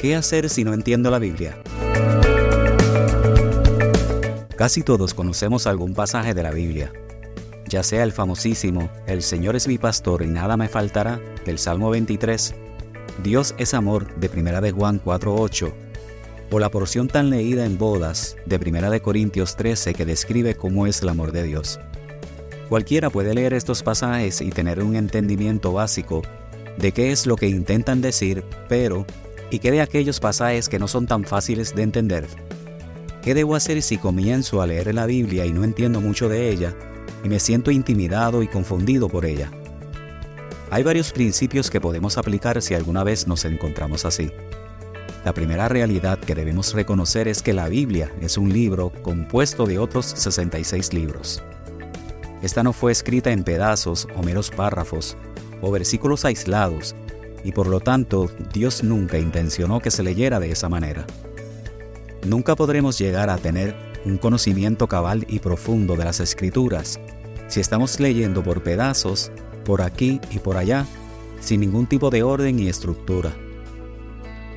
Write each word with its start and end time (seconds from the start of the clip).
¿Qué 0.00 0.16
hacer 0.16 0.48
si 0.48 0.64
no 0.64 0.72
entiendo 0.72 1.10
la 1.10 1.18
Biblia? 1.18 1.62
Casi 4.56 4.82
todos 4.82 5.12
conocemos 5.12 5.66
algún 5.66 5.92
pasaje 5.92 6.32
de 6.32 6.42
la 6.42 6.52
Biblia, 6.52 6.90
ya 7.68 7.82
sea 7.82 8.02
el 8.02 8.12
famosísimo 8.12 8.90
El 9.06 9.20
Señor 9.20 9.56
es 9.56 9.68
mi 9.68 9.76
pastor 9.76 10.22
y 10.22 10.26
nada 10.26 10.56
me 10.56 10.68
faltará 10.68 11.20
del 11.44 11.58
Salmo 11.58 11.90
23, 11.90 12.54
Dios 13.22 13.54
es 13.58 13.74
amor 13.74 14.18
de 14.18 14.30
Primera 14.30 14.62
de 14.62 14.72
Juan 14.72 15.02
4:8, 15.04 15.70
o 16.50 16.58
la 16.58 16.70
porción 16.70 17.06
tan 17.06 17.28
leída 17.28 17.66
en 17.66 17.76
bodas 17.76 18.36
de 18.46 18.58
Primera 18.58 18.88
de 18.88 19.02
Corintios 19.02 19.54
13 19.56 19.92
que 19.92 20.06
describe 20.06 20.54
cómo 20.54 20.86
es 20.86 21.02
el 21.02 21.10
amor 21.10 21.30
de 21.30 21.42
Dios. 21.42 21.78
Cualquiera 22.70 23.10
puede 23.10 23.34
leer 23.34 23.52
estos 23.52 23.82
pasajes 23.82 24.40
y 24.40 24.48
tener 24.48 24.82
un 24.82 24.96
entendimiento 24.96 25.74
básico 25.74 26.22
de 26.78 26.92
qué 26.92 27.12
es 27.12 27.26
lo 27.26 27.36
que 27.36 27.48
intentan 27.48 28.00
decir, 28.00 28.44
pero 28.66 29.04
¿Y 29.50 29.58
qué 29.58 29.72
de 29.72 29.80
aquellos 29.80 30.20
pasajes 30.20 30.68
que 30.68 30.78
no 30.78 30.86
son 30.86 31.06
tan 31.06 31.24
fáciles 31.24 31.74
de 31.74 31.82
entender? 31.82 32.28
¿Qué 33.20 33.34
debo 33.34 33.56
hacer 33.56 33.82
si 33.82 33.98
comienzo 33.98 34.62
a 34.62 34.66
leer 34.66 34.94
la 34.94 35.06
Biblia 35.06 35.44
y 35.44 35.52
no 35.52 35.64
entiendo 35.64 36.00
mucho 36.00 36.28
de 36.28 36.50
ella 36.50 36.74
y 37.24 37.28
me 37.28 37.40
siento 37.40 37.72
intimidado 37.72 38.42
y 38.42 38.48
confundido 38.48 39.08
por 39.08 39.26
ella? 39.26 39.50
Hay 40.70 40.84
varios 40.84 41.10
principios 41.10 41.68
que 41.68 41.80
podemos 41.80 42.16
aplicar 42.16 42.62
si 42.62 42.74
alguna 42.74 43.02
vez 43.02 43.26
nos 43.26 43.44
encontramos 43.44 44.04
así. 44.04 44.30
La 45.24 45.34
primera 45.34 45.68
realidad 45.68 46.18
que 46.20 46.36
debemos 46.36 46.72
reconocer 46.72 47.26
es 47.26 47.42
que 47.42 47.52
la 47.52 47.68
Biblia 47.68 48.10
es 48.20 48.38
un 48.38 48.52
libro 48.52 48.92
compuesto 49.02 49.66
de 49.66 49.80
otros 49.80 50.06
66 50.06 50.94
libros. 50.94 51.42
Esta 52.40 52.62
no 52.62 52.72
fue 52.72 52.92
escrita 52.92 53.32
en 53.32 53.42
pedazos 53.42 54.06
o 54.16 54.22
meros 54.22 54.50
párrafos 54.50 55.16
o 55.60 55.70
versículos 55.72 56.24
aislados 56.24 56.94
y 57.44 57.52
por 57.52 57.66
lo 57.66 57.80
tanto 57.80 58.30
Dios 58.52 58.82
nunca 58.82 59.18
intencionó 59.18 59.80
que 59.80 59.90
se 59.90 60.02
leyera 60.02 60.40
de 60.40 60.50
esa 60.50 60.68
manera. 60.68 61.06
Nunca 62.26 62.54
podremos 62.56 62.98
llegar 62.98 63.30
a 63.30 63.38
tener 63.38 63.74
un 64.04 64.18
conocimiento 64.18 64.86
cabal 64.88 65.26
y 65.28 65.38
profundo 65.38 65.96
de 65.96 66.04
las 66.04 66.20
escrituras 66.20 67.00
si 67.50 67.58
estamos 67.58 67.98
leyendo 67.98 68.44
por 68.44 68.62
pedazos, 68.62 69.32
por 69.64 69.82
aquí 69.82 70.20
y 70.30 70.38
por 70.38 70.56
allá, 70.56 70.86
sin 71.40 71.60
ningún 71.60 71.86
tipo 71.86 72.08
de 72.08 72.22
orden 72.22 72.60
y 72.60 72.68
estructura. 72.68 73.32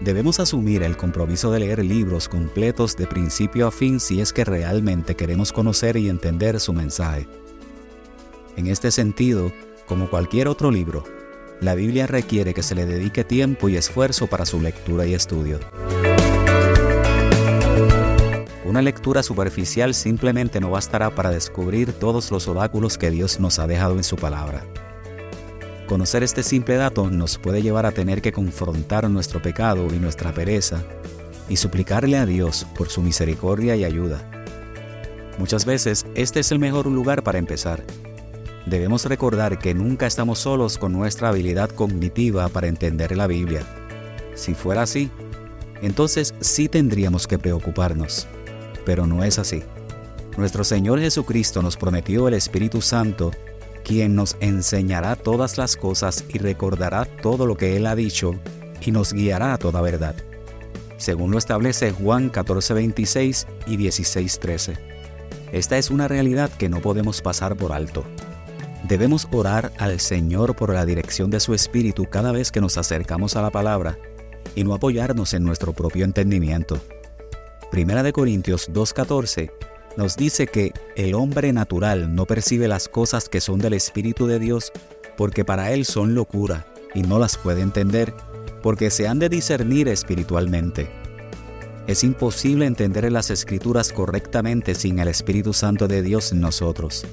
Debemos 0.00 0.40
asumir 0.40 0.82
el 0.82 0.96
compromiso 0.96 1.50
de 1.50 1.60
leer 1.60 1.84
libros 1.84 2.28
completos 2.28 2.96
de 2.96 3.06
principio 3.06 3.66
a 3.66 3.70
fin 3.70 4.00
si 4.00 4.22
es 4.22 4.32
que 4.32 4.44
realmente 4.44 5.16
queremos 5.16 5.52
conocer 5.52 5.98
y 5.98 6.08
entender 6.08 6.58
su 6.60 6.72
mensaje. 6.72 7.28
En 8.56 8.68
este 8.68 8.90
sentido, 8.90 9.52
como 9.86 10.08
cualquier 10.08 10.48
otro 10.48 10.70
libro, 10.70 11.04
la 11.60 11.74
Biblia 11.74 12.06
requiere 12.06 12.54
que 12.54 12.62
se 12.62 12.74
le 12.74 12.86
dedique 12.86 13.24
tiempo 13.24 13.68
y 13.68 13.76
esfuerzo 13.76 14.28
para 14.28 14.46
su 14.46 14.60
lectura 14.60 15.06
y 15.06 15.14
estudio. 15.14 15.58
Una 18.64 18.82
lectura 18.82 19.22
superficial 19.22 19.94
simplemente 19.94 20.60
no 20.60 20.70
bastará 20.70 21.14
para 21.14 21.30
descubrir 21.30 21.92
todos 21.92 22.30
los 22.30 22.46
oráculos 22.48 22.98
que 22.98 23.10
Dios 23.10 23.40
nos 23.40 23.58
ha 23.58 23.66
dejado 23.66 23.96
en 23.96 24.04
su 24.04 24.16
palabra. 24.16 24.62
Conocer 25.88 26.22
este 26.22 26.42
simple 26.42 26.76
dato 26.76 27.10
nos 27.10 27.38
puede 27.38 27.62
llevar 27.62 27.86
a 27.86 27.92
tener 27.92 28.20
que 28.20 28.32
confrontar 28.32 29.08
nuestro 29.08 29.40
pecado 29.40 29.86
y 29.92 29.98
nuestra 29.98 30.32
pereza 30.32 30.82
y 31.48 31.56
suplicarle 31.56 32.18
a 32.18 32.26
Dios 32.26 32.66
por 32.76 32.90
su 32.90 33.00
misericordia 33.00 33.74
y 33.74 33.84
ayuda. 33.84 34.30
Muchas 35.38 35.64
veces 35.64 36.04
este 36.14 36.40
es 36.40 36.52
el 36.52 36.58
mejor 36.58 36.86
lugar 36.86 37.22
para 37.22 37.38
empezar, 37.38 37.82
debemos 38.68 39.04
recordar 39.04 39.58
que 39.58 39.74
nunca 39.74 40.06
estamos 40.06 40.40
solos 40.40 40.78
con 40.78 40.92
nuestra 40.92 41.28
habilidad 41.28 41.70
cognitiva 41.70 42.48
para 42.48 42.66
entender 42.66 43.16
la 43.16 43.26
Biblia. 43.26 43.62
Si 44.34 44.54
fuera 44.54 44.82
así, 44.82 45.10
entonces 45.82 46.34
sí 46.40 46.68
tendríamos 46.68 47.26
que 47.26 47.38
preocuparnos, 47.38 48.26
pero 48.84 49.06
no 49.06 49.24
es 49.24 49.38
así. 49.38 49.62
Nuestro 50.36 50.64
Señor 50.64 51.00
Jesucristo 51.00 51.62
nos 51.62 51.76
prometió 51.76 52.28
el 52.28 52.34
Espíritu 52.34 52.80
Santo, 52.80 53.32
quien 53.84 54.14
nos 54.14 54.36
enseñará 54.40 55.16
todas 55.16 55.58
las 55.58 55.76
cosas 55.76 56.24
y 56.28 56.38
recordará 56.38 57.04
todo 57.04 57.46
lo 57.46 57.56
que 57.56 57.76
Él 57.76 57.86
ha 57.86 57.96
dicho 57.96 58.34
y 58.80 58.90
nos 58.90 59.12
guiará 59.12 59.52
a 59.52 59.58
toda 59.58 59.80
verdad, 59.80 60.14
según 60.96 61.30
lo 61.30 61.38
establece 61.38 61.90
Juan 61.92 62.30
14:26 62.30 63.46
y 63.66 63.76
16:13. 63.76 64.78
Esta 65.52 65.78
es 65.78 65.90
una 65.90 66.08
realidad 66.08 66.50
que 66.50 66.68
no 66.68 66.80
podemos 66.80 67.22
pasar 67.22 67.56
por 67.56 67.72
alto. 67.72 68.04
Debemos 68.84 69.26
orar 69.32 69.72
al 69.78 69.98
Señor 70.00 70.54
por 70.54 70.72
la 70.72 70.86
dirección 70.86 71.30
de 71.30 71.40
su 71.40 71.52
Espíritu 71.52 72.06
cada 72.06 72.32
vez 72.32 72.52
que 72.52 72.60
nos 72.60 72.78
acercamos 72.78 73.36
a 73.36 73.42
la 73.42 73.50
palabra 73.50 73.98
y 74.54 74.64
no 74.64 74.74
apoyarnos 74.74 75.34
en 75.34 75.44
nuestro 75.44 75.72
propio 75.72 76.04
entendimiento. 76.04 76.80
Primera 77.70 78.02
de 78.02 78.12
Corintios 78.12 78.70
2.14 78.72 79.50
nos 79.96 80.16
dice 80.16 80.46
que 80.46 80.72
el 80.96 81.14
hombre 81.14 81.52
natural 81.52 82.14
no 82.14 82.24
percibe 82.24 82.68
las 82.68 82.88
cosas 82.88 83.28
que 83.28 83.40
son 83.40 83.58
del 83.58 83.74
Espíritu 83.74 84.26
de 84.26 84.38
Dios 84.38 84.72
porque 85.16 85.44
para 85.44 85.72
él 85.72 85.84
son 85.84 86.14
locura 86.14 86.66
y 86.94 87.02
no 87.02 87.18
las 87.18 87.36
puede 87.36 87.62
entender 87.62 88.14
porque 88.62 88.90
se 88.90 89.08
han 89.08 89.18
de 89.18 89.28
discernir 89.28 89.88
espiritualmente. 89.88 90.88
Es 91.88 92.04
imposible 92.04 92.66
entender 92.66 93.10
las 93.10 93.30
escrituras 93.30 93.92
correctamente 93.92 94.74
sin 94.74 94.98
el 94.98 95.08
Espíritu 95.08 95.52
Santo 95.52 95.88
de 95.88 96.02
Dios 96.02 96.32
en 96.32 96.40
nosotros. 96.40 97.04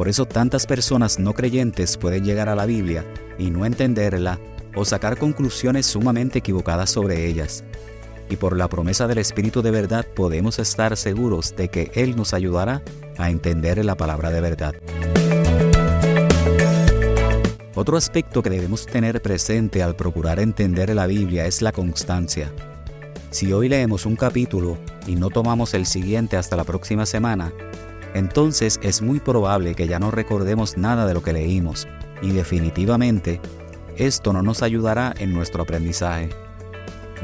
Por 0.00 0.08
eso 0.08 0.24
tantas 0.24 0.64
personas 0.64 1.18
no 1.18 1.34
creyentes 1.34 1.98
pueden 1.98 2.24
llegar 2.24 2.48
a 2.48 2.54
la 2.54 2.64
Biblia 2.64 3.04
y 3.38 3.50
no 3.50 3.66
entenderla 3.66 4.40
o 4.74 4.86
sacar 4.86 5.18
conclusiones 5.18 5.84
sumamente 5.84 6.38
equivocadas 6.38 6.88
sobre 6.88 7.26
ellas. 7.26 7.64
Y 8.30 8.36
por 8.36 8.56
la 8.56 8.66
promesa 8.66 9.06
del 9.06 9.18
Espíritu 9.18 9.60
de 9.60 9.70
verdad 9.70 10.06
podemos 10.06 10.58
estar 10.58 10.96
seguros 10.96 11.54
de 11.54 11.68
que 11.68 11.90
Él 11.92 12.16
nos 12.16 12.32
ayudará 12.32 12.80
a 13.18 13.28
entender 13.28 13.84
la 13.84 13.94
palabra 13.94 14.30
de 14.30 14.40
verdad. 14.40 14.74
Otro 17.74 17.98
aspecto 17.98 18.42
que 18.42 18.48
debemos 18.48 18.86
tener 18.86 19.20
presente 19.20 19.82
al 19.82 19.96
procurar 19.96 20.40
entender 20.40 20.94
la 20.94 21.06
Biblia 21.06 21.44
es 21.44 21.60
la 21.60 21.72
constancia. 21.72 22.50
Si 23.28 23.52
hoy 23.52 23.68
leemos 23.68 24.06
un 24.06 24.16
capítulo 24.16 24.78
y 25.06 25.16
no 25.16 25.28
tomamos 25.28 25.74
el 25.74 25.84
siguiente 25.84 26.38
hasta 26.38 26.56
la 26.56 26.64
próxima 26.64 27.04
semana, 27.04 27.52
entonces 28.14 28.80
es 28.82 29.02
muy 29.02 29.20
probable 29.20 29.74
que 29.74 29.86
ya 29.86 29.98
no 29.98 30.10
recordemos 30.10 30.76
nada 30.76 31.06
de 31.06 31.14
lo 31.14 31.22
que 31.22 31.32
leímos 31.32 31.86
y 32.22 32.32
definitivamente 32.32 33.40
esto 33.96 34.32
no 34.32 34.42
nos 34.42 34.62
ayudará 34.62 35.14
en 35.18 35.32
nuestro 35.32 35.62
aprendizaje. 35.62 36.30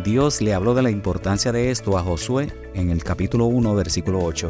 Dios 0.04 0.42
le 0.42 0.52
habló 0.52 0.74
de 0.74 0.82
la 0.82 0.90
importancia 0.90 1.52
de 1.52 1.70
esto 1.70 1.96
a 1.96 2.02
Josué 2.02 2.52
en 2.74 2.90
el 2.90 3.02
capítulo 3.02 3.46
1, 3.46 3.74
versículo 3.74 4.22
8. 4.22 4.48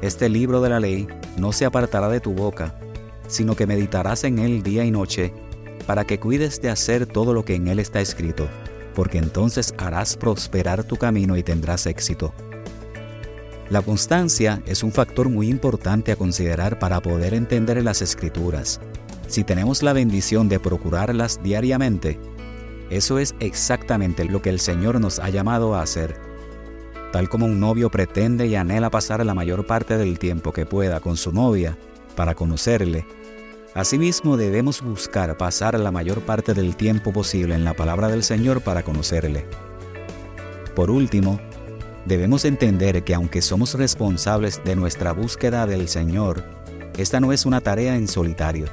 Este 0.00 0.28
libro 0.28 0.60
de 0.60 0.70
la 0.70 0.80
ley 0.80 1.08
no 1.36 1.52
se 1.52 1.64
apartará 1.64 2.08
de 2.08 2.20
tu 2.20 2.32
boca, 2.32 2.78
sino 3.26 3.56
que 3.56 3.66
meditarás 3.66 4.24
en 4.24 4.38
él 4.38 4.62
día 4.62 4.84
y 4.84 4.90
noche, 4.90 5.34
para 5.86 6.04
que 6.04 6.20
cuides 6.20 6.62
de 6.62 6.70
hacer 6.70 7.06
todo 7.06 7.34
lo 7.34 7.44
que 7.44 7.56
en 7.56 7.68
él 7.68 7.80
está 7.80 8.00
escrito, 8.00 8.48
porque 8.94 9.18
entonces 9.18 9.74
harás 9.76 10.16
prosperar 10.16 10.84
tu 10.84 10.96
camino 10.96 11.36
y 11.36 11.42
tendrás 11.42 11.86
éxito. 11.86 12.32
La 13.70 13.82
constancia 13.82 14.60
es 14.66 14.82
un 14.82 14.90
factor 14.90 15.28
muy 15.28 15.48
importante 15.48 16.10
a 16.10 16.16
considerar 16.16 16.80
para 16.80 17.00
poder 17.00 17.34
entender 17.34 17.80
las 17.84 18.02
escrituras. 18.02 18.80
Si 19.28 19.44
tenemos 19.44 19.84
la 19.84 19.92
bendición 19.92 20.48
de 20.48 20.58
procurarlas 20.58 21.40
diariamente, 21.40 22.18
eso 22.90 23.20
es 23.20 23.36
exactamente 23.38 24.24
lo 24.24 24.42
que 24.42 24.50
el 24.50 24.58
Señor 24.58 25.00
nos 25.00 25.20
ha 25.20 25.30
llamado 25.30 25.76
a 25.76 25.82
hacer. 25.82 26.16
Tal 27.12 27.28
como 27.28 27.46
un 27.46 27.60
novio 27.60 27.90
pretende 27.90 28.48
y 28.48 28.56
anhela 28.56 28.90
pasar 28.90 29.24
la 29.24 29.34
mayor 29.34 29.64
parte 29.64 29.96
del 29.96 30.18
tiempo 30.18 30.52
que 30.52 30.66
pueda 30.66 30.98
con 30.98 31.16
su 31.16 31.30
novia 31.30 31.78
para 32.16 32.34
conocerle, 32.34 33.06
asimismo 33.74 34.36
debemos 34.36 34.82
buscar 34.82 35.36
pasar 35.36 35.78
la 35.78 35.92
mayor 35.92 36.22
parte 36.22 36.54
del 36.54 36.74
tiempo 36.74 37.12
posible 37.12 37.54
en 37.54 37.64
la 37.64 37.74
palabra 37.74 38.08
del 38.08 38.24
Señor 38.24 38.62
para 38.62 38.82
conocerle. 38.82 39.46
Por 40.74 40.90
último, 40.90 41.40
Debemos 42.06 42.46
entender 42.46 43.04
que 43.04 43.14
aunque 43.14 43.42
somos 43.42 43.74
responsables 43.74 44.62
de 44.64 44.74
nuestra 44.74 45.12
búsqueda 45.12 45.66
del 45.66 45.86
Señor, 45.86 46.42
esta 46.96 47.20
no 47.20 47.32
es 47.32 47.44
una 47.44 47.60
tarea 47.60 47.94
en 47.94 48.08
solitario. 48.08 48.66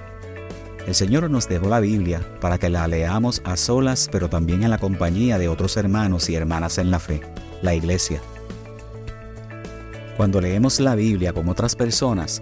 El 0.88 0.96
Señor 0.96 1.30
nos 1.30 1.50
dejó 1.50 1.68
la 1.68 1.82
Biblia 1.82 2.22
para 2.40 2.58
que 2.58 2.70
la 2.70 2.88
leamos 2.88 3.42
a 3.44 3.58
solas, 3.58 4.08
pero 4.10 4.30
también 4.30 4.64
en 4.64 4.70
la 4.70 4.78
compañía 4.78 5.38
de 5.38 5.50
otros 5.50 5.76
hermanos 5.76 6.30
y 6.30 6.36
hermanas 6.36 6.78
en 6.78 6.90
la 6.90 7.00
fe, 7.00 7.20
la 7.62 7.76
iglesia. 7.76 8.22
Cuando 10.16 10.40
leemos 10.40 10.80
la 10.80 10.96
Biblia 10.96 11.34
con 11.34 11.50
otras 11.50 11.76
personas, 11.76 12.42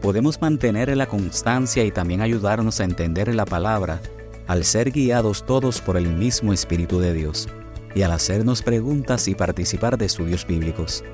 podemos 0.00 0.40
mantener 0.40 0.96
la 0.96 1.06
constancia 1.06 1.84
y 1.84 1.90
también 1.90 2.22
ayudarnos 2.22 2.80
a 2.80 2.84
entender 2.84 3.32
la 3.34 3.44
palabra 3.44 4.00
al 4.46 4.64
ser 4.64 4.90
guiados 4.90 5.44
todos 5.44 5.82
por 5.82 5.98
el 5.98 6.08
mismo 6.08 6.54
Espíritu 6.54 6.98
de 6.98 7.12
Dios 7.12 7.46
y 7.94 8.02
al 8.02 8.12
hacernos 8.12 8.62
preguntas 8.62 9.28
y 9.28 9.34
participar 9.34 9.96
de 9.98 10.06
estudios 10.06 10.46
bíblicos. 10.46 11.04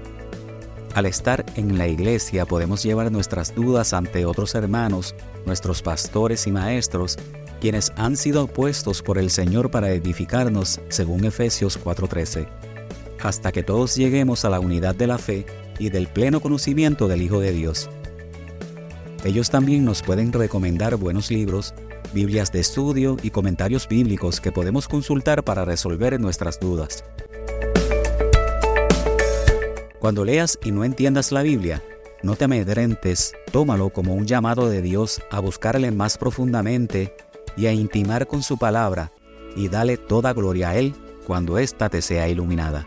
Al 0.94 1.06
estar 1.06 1.44
en 1.54 1.78
la 1.78 1.86
iglesia 1.86 2.46
podemos 2.46 2.82
llevar 2.82 3.12
nuestras 3.12 3.54
dudas 3.54 3.92
ante 3.92 4.24
otros 4.24 4.54
hermanos, 4.54 5.14
nuestros 5.46 5.82
pastores 5.82 6.46
y 6.46 6.50
maestros, 6.50 7.16
quienes 7.60 7.92
han 7.96 8.16
sido 8.16 8.48
puestos 8.48 9.02
por 9.02 9.18
el 9.18 9.30
Señor 9.30 9.70
para 9.70 9.90
edificarnos, 9.90 10.80
según 10.88 11.24
Efesios 11.24 11.78
4:13, 11.78 12.48
hasta 13.22 13.52
que 13.52 13.62
todos 13.62 13.94
lleguemos 13.94 14.44
a 14.44 14.50
la 14.50 14.58
unidad 14.58 14.94
de 14.94 15.06
la 15.06 15.18
fe 15.18 15.46
y 15.78 15.90
del 15.90 16.08
pleno 16.08 16.40
conocimiento 16.40 17.06
del 17.06 17.22
Hijo 17.22 17.38
de 17.38 17.52
Dios. 17.52 17.88
Ellos 19.24 19.50
también 19.50 19.84
nos 19.84 20.02
pueden 20.02 20.32
recomendar 20.32 20.96
buenos 20.96 21.30
libros, 21.30 21.74
Biblias 22.12 22.50
de 22.50 22.60
estudio 22.60 23.16
y 23.22 23.30
comentarios 23.30 23.86
bíblicos 23.88 24.40
que 24.40 24.52
podemos 24.52 24.88
consultar 24.88 25.44
para 25.44 25.64
resolver 25.64 26.18
nuestras 26.20 26.58
dudas. 26.58 27.04
Cuando 30.00 30.24
leas 30.24 30.58
y 30.64 30.72
no 30.72 30.84
entiendas 30.84 31.30
la 31.30 31.42
Biblia, 31.42 31.82
no 32.22 32.34
te 32.34 32.44
amedrentes, 32.44 33.34
tómalo 33.52 33.90
como 33.90 34.14
un 34.14 34.26
llamado 34.26 34.68
de 34.68 34.82
Dios 34.82 35.20
a 35.30 35.40
buscarle 35.40 35.90
más 35.90 36.18
profundamente 36.18 37.14
y 37.56 37.66
a 37.66 37.72
intimar 37.72 38.26
con 38.26 38.42
su 38.42 38.58
palabra, 38.58 39.12
y 39.56 39.68
dale 39.68 39.96
toda 39.96 40.32
gloria 40.32 40.70
a 40.70 40.76
Él 40.76 40.94
cuando 41.26 41.58
ésta 41.58 41.88
te 41.88 42.02
sea 42.02 42.28
iluminada. 42.28 42.86